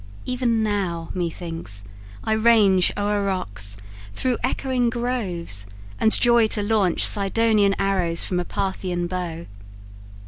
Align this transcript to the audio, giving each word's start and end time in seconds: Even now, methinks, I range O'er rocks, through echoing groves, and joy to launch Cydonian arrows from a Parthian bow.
Even 0.25 0.63
now, 0.63 1.11
methinks, 1.13 1.83
I 2.23 2.33
range 2.33 2.91
O'er 2.97 3.23
rocks, 3.23 3.77
through 4.15 4.39
echoing 4.43 4.89
groves, 4.89 5.67
and 5.99 6.11
joy 6.11 6.47
to 6.47 6.63
launch 6.63 7.05
Cydonian 7.05 7.75
arrows 7.77 8.23
from 8.23 8.39
a 8.39 8.43
Parthian 8.45 9.05
bow. 9.05 9.45